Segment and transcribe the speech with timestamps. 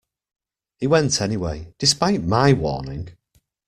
[0.79, 3.09] He went anyway, despite my warning.